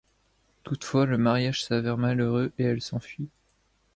[0.63, 3.29] Toutefois le mariage s'avère malheureux et elle s'enfuit.